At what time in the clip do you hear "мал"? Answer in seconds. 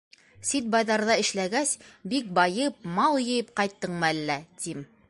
2.97-3.23